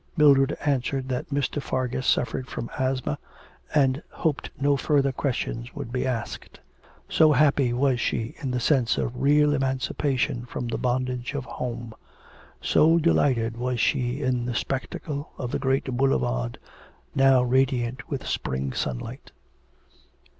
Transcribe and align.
Mildred 0.17 0.57
answered 0.65 1.07
that 1.09 1.29
Mr. 1.29 1.61
Fargus 1.61 2.07
suffered 2.07 2.47
from 2.47 2.71
asthma, 2.79 3.19
and 3.71 4.01
hoped 4.09 4.49
no 4.59 4.75
further 4.75 5.11
questions 5.11 5.75
would 5.75 5.91
be 5.91 6.07
asked, 6.07 6.59
so 7.07 7.31
happy 7.33 7.71
was 7.71 8.01
she 8.01 8.33
in 8.39 8.49
the 8.49 8.59
sense 8.59 8.97
of 8.97 9.21
real 9.21 9.53
emancipation 9.53 10.43
from 10.47 10.67
the 10.67 10.79
bondage 10.79 11.35
of 11.35 11.45
home 11.45 11.93
so 12.59 12.97
delighted 12.97 13.55
was 13.57 13.79
she 13.79 14.23
in 14.23 14.43
the 14.47 14.55
spectacle 14.55 15.33
of 15.37 15.51
the 15.51 15.59
great 15.59 15.85
boulevard, 15.95 16.57
now 17.13 17.43
radiant 17.43 18.09
with 18.09 18.25
spring 18.25 18.73
sunlight. 18.73 19.31